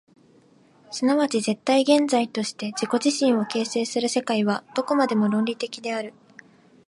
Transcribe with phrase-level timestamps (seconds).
[0.91, 6.15] 即ち絶対現在として自己自身を形成する世界は、どこまでも論理的である。